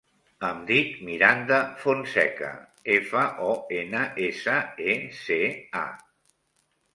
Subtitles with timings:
[0.47, 2.49] Em dic Miranda Fonseca:
[2.95, 3.51] efa, o,
[3.81, 4.57] ena, essa,
[4.95, 5.39] e, ce,
[5.85, 5.85] a.